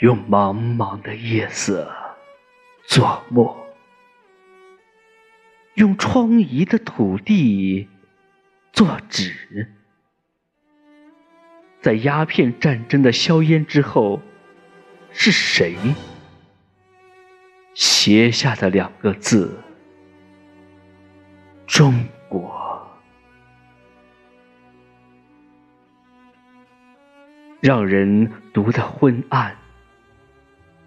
[0.00, 1.99] 用茫茫的夜色
[2.90, 3.72] 作墨，
[5.74, 7.88] 用疮痍的土地
[8.72, 9.72] 作纸，
[11.80, 14.20] 在鸦片战争的硝烟之后，
[15.12, 15.76] 是谁
[17.74, 19.56] 写下的两个字？
[21.68, 21.94] 中
[22.28, 22.58] 国。
[27.60, 29.56] 让人读得昏暗，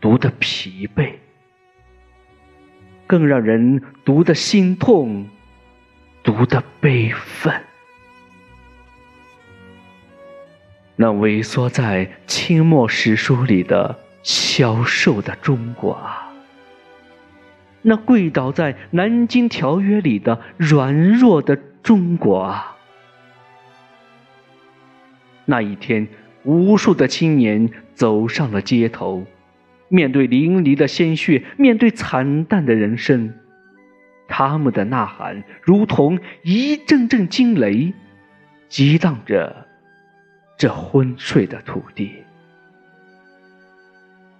[0.00, 1.14] 读得疲惫，
[3.12, 5.28] 更让人读得心痛，
[6.22, 7.52] 读得悲愤。
[10.96, 16.32] 那萎缩在清末史书里的消瘦的中国啊，
[17.82, 22.78] 那跪倒在南京条约里的软弱的中国啊，
[25.44, 26.08] 那一天。
[26.44, 29.24] 无数的青年走上了街头，
[29.92, 33.34] 面对淋漓的鲜血，面对惨淡的人生，
[34.26, 37.92] 他们的呐喊如同一阵阵惊雷，
[38.70, 39.66] 激荡着
[40.56, 42.10] 这昏睡的土地。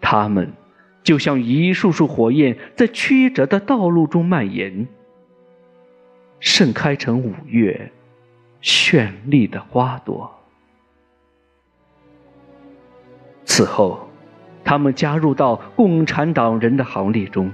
[0.01, 0.51] 他们
[1.03, 4.89] 就像一束束火焰，在曲折的道路中蔓延，
[6.41, 7.93] 盛开成五月
[8.63, 10.33] 绚丽的花朵。
[13.45, 14.09] 此后，
[14.73, 17.53] 他们加入到共产党人的行列中，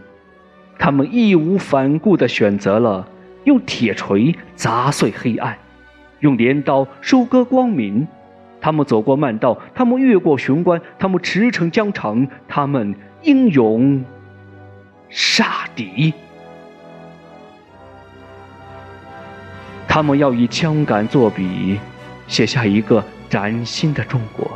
[0.79, 3.09] 他们义无反顾地选择了
[3.43, 5.59] 用铁锤砸碎黑暗，
[6.21, 8.07] 用镰刀收割光明。
[8.61, 14.05] 他们走过慢道，他们越过雄关，他们驰骋疆场，他们英勇
[15.09, 16.15] 杀敌。
[19.89, 21.81] 他们要以枪杆作笔，
[22.29, 24.49] 写下一个崭新的中国。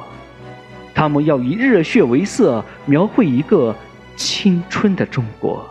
[0.95, 3.75] 他们要以热血为色，描绘一个
[4.17, 5.69] 青春的中国。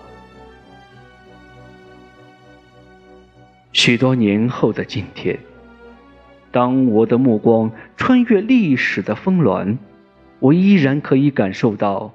[3.73, 5.39] 许多年后的今天，
[6.51, 9.77] 当我的目光穿越历史的峰峦，
[10.39, 12.13] 我依然可以感受到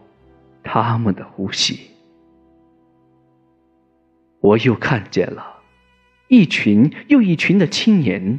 [0.62, 1.90] 他们的呼吸。
[4.40, 5.60] 我又看见了
[6.28, 8.38] 一群又一群的青年，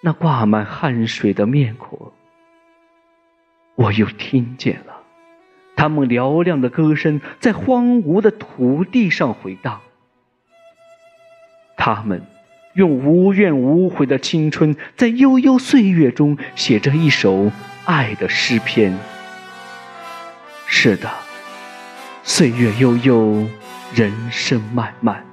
[0.00, 2.12] 那挂满汗水的面孔。
[3.76, 4.94] 我又听见了
[5.76, 9.80] 他们嘹亮的歌声，在荒芜的土地上回荡。
[11.76, 12.22] 他们
[12.74, 17.50] 用无怨无悔的青春，在悠悠岁月中写着一首
[17.84, 18.96] 爱的诗篇。
[20.66, 21.10] 是的，
[22.22, 23.46] 岁月悠悠，
[23.92, 25.24] 人生漫漫，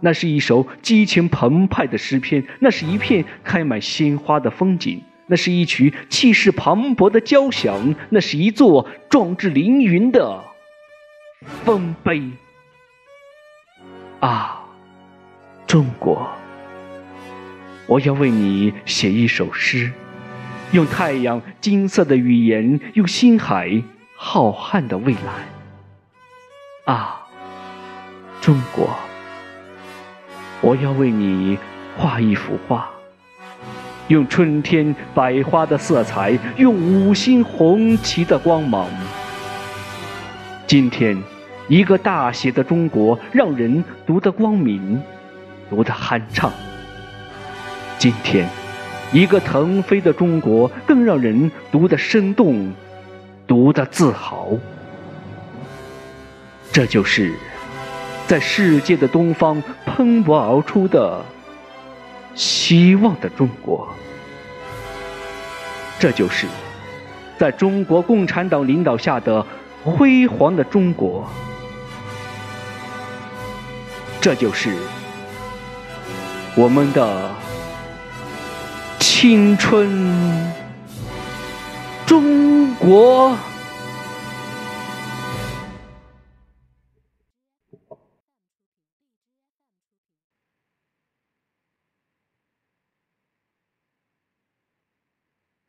[0.00, 5.00] 那是一首激情澎湃的诗篇，那是一片开满鲜花的风景。
[5.26, 10.44] 那是一曲气势磅礴的交响，那是一座壮志凌云的
[11.64, 12.30] 丰碑。
[14.20, 14.64] 啊，
[15.66, 16.28] 中国，
[17.86, 19.92] 我要为你写一首诗，
[20.72, 23.82] 用太阳金色的语言，用星海
[24.16, 26.94] 浩瀚的蔚蓝。
[26.96, 27.26] 啊，
[28.40, 28.94] 中国，
[30.60, 31.58] 我要为你
[31.96, 32.93] 画一幅画。
[34.08, 38.86] 用春天百花的色彩，用五星红旗的光芒。
[40.66, 41.16] 今天，
[41.68, 45.00] 一个大写的中国，让人读得光明，
[45.70, 46.52] 读得酣畅。
[47.96, 48.46] 今天，
[49.10, 52.70] 一个腾飞的中国，更让人读得生动，
[53.46, 54.50] 读得自豪。
[56.70, 57.32] 这就是
[58.26, 61.24] 在世界的东方喷薄而出的。
[62.34, 63.88] 希望的中国，
[65.98, 66.46] 这就是
[67.38, 69.44] 在中国共产党领导下的
[69.84, 71.24] 辉煌的中国，
[74.20, 74.74] 这就是
[76.56, 77.30] 我们的
[78.98, 80.52] 青春
[82.04, 83.36] 中国。